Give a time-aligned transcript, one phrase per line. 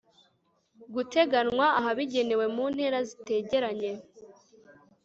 [0.93, 3.91] guteganywa ahabigenewe mu ntera zitegeranye